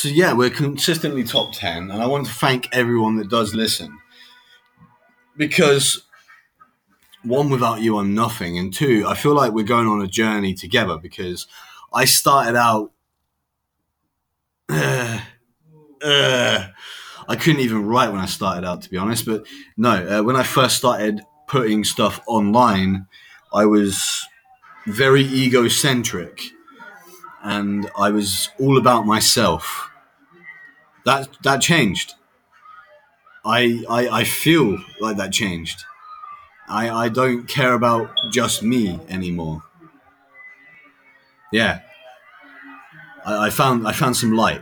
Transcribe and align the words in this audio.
So 0.00 0.08
yeah, 0.08 0.32
we're 0.32 0.48
consistently 0.48 1.24
top 1.24 1.52
ten, 1.52 1.90
and 1.90 2.02
I 2.02 2.06
want 2.06 2.24
to 2.24 2.32
thank 2.32 2.70
everyone 2.72 3.16
that 3.16 3.28
does 3.28 3.54
listen 3.54 3.98
because 5.36 6.06
one, 7.22 7.50
without 7.50 7.82
you, 7.82 7.98
I'm 7.98 8.14
nothing, 8.14 8.56
and 8.56 8.72
two, 8.72 9.04
I 9.06 9.14
feel 9.14 9.34
like 9.34 9.52
we're 9.52 9.62
going 9.62 9.86
on 9.86 10.00
a 10.00 10.06
journey 10.06 10.54
together 10.54 10.96
because 10.96 11.46
I 11.92 12.06
started 12.06 12.56
out. 12.56 12.92
Uh, 14.70 15.20
uh, 16.02 16.68
I 17.28 17.36
couldn't 17.36 17.60
even 17.60 17.84
write 17.84 18.10
when 18.10 18.22
I 18.22 18.26
started 18.26 18.66
out, 18.66 18.80
to 18.80 18.88
be 18.88 18.96
honest. 18.96 19.26
But 19.26 19.44
no, 19.76 19.90
uh, 19.90 20.22
when 20.22 20.34
I 20.34 20.44
first 20.44 20.78
started 20.78 21.20
putting 21.46 21.84
stuff 21.84 22.22
online, 22.26 23.06
I 23.52 23.66
was 23.66 24.26
very 24.86 25.24
egocentric 25.24 26.40
and 27.42 27.90
I 27.98 28.10
was 28.10 28.48
all 28.58 28.78
about 28.78 29.04
myself. 29.04 29.89
That 31.04 31.28
that 31.42 31.60
changed. 31.60 32.14
I 33.44 33.84
I, 33.88 34.08
I 34.20 34.24
feel 34.24 34.78
like 35.00 35.16
that 35.18 35.32
changed. 35.32 35.84
I, 36.68 36.88
I 36.90 37.08
don't 37.08 37.46
care 37.48 37.74
about 37.74 38.10
just 38.32 38.62
me 38.62 39.00
anymore. 39.08 39.62
Yeah. 41.52 41.80
I, 43.24 43.46
I 43.46 43.50
found 43.50 43.86
I 43.86 43.92
found 43.92 44.16
some 44.16 44.32
light. 44.32 44.60